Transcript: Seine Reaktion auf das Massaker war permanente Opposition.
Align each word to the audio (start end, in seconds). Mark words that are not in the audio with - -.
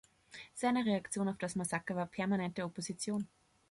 Seine 0.55 0.83
Reaktion 0.83 1.29
auf 1.29 1.37
das 1.37 1.55
Massaker 1.55 1.95
war 1.95 2.07
permanente 2.07 2.63
Opposition. 2.63 3.27